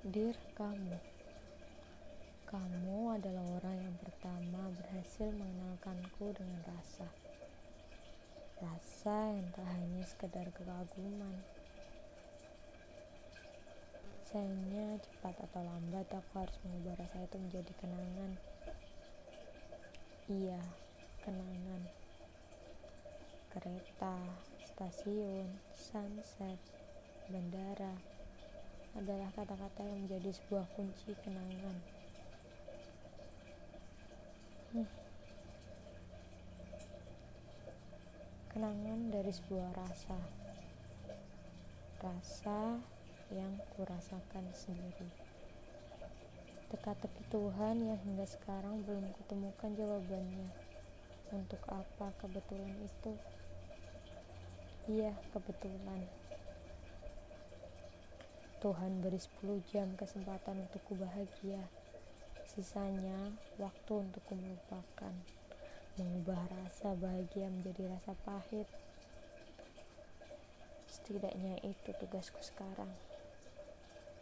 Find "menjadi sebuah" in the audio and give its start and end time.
30.06-30.66